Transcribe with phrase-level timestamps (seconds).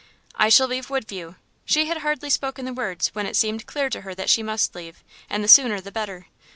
[0.33, 4.01] "I shall leave Woodview." She had hardly spoken the words when it seemed clear to
[4.01, 6.25] her that she must leave, and the sooner the better.